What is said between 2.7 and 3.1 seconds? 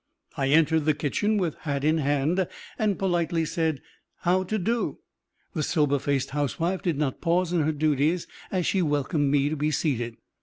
and